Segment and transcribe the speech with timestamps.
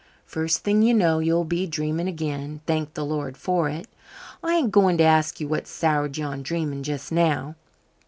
[0.25, 3.85] First thing you know you'll be dreaming again thank the Lord for it.
[4.41, 7.53] I ain't going to ask you what's soured you on dreaming just now.